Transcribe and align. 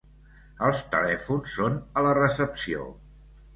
Els 0.67 0.81
telèfons 0.95 1.53
són 1.59 1.77
a 1.99 2.05
la 2.09 2.17
recepció. 2.21 2.91